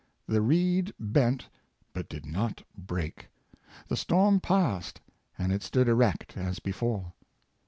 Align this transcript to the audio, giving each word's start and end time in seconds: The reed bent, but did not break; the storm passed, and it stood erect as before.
The 0.27 0.41
reed 0.41 0.95
bent, 0.99 1.47
but 1.93 2.09
did 2.09 2.25
not 2.25 2.63
break; 2.75 3.27
the 3.87 3.95
storm 3.95 4.39
passed, 4.39 4.99
and 5.37 5.53
it 5.53 5.61
stood 5.61 5.87
erect 5.87 6.35
as 6.35 6.57
before. 6.57 7.13